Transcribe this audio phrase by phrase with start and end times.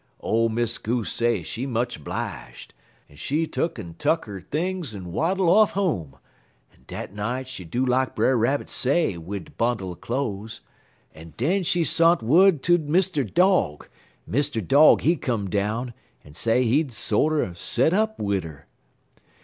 [0.19, 2.69] "Ole Miss Goose say she much 'blige,
[3.07, 6.17] en she tuck'n tuck her things en waddle off home,
[6.73, 10.61] en dat night she do lak Brer Rabbit say wid de bundle er cloze,
[11.13, 13.31] en den she sont wud ter Mr.
[13.31, 13.89] Dog,
[14.27, 14.67] en Mr.
[14.67, 15.93] Dog he come down,
[16.25, 18.65] en say he'd sorter set up wid 'er.